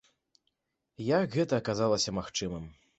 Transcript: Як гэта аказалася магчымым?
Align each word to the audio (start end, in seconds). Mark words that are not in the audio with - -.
Як 1.19 1.27
гэта 1.37 1.63
аказалася 1.65 2.19
магчымым? 2.23 2.71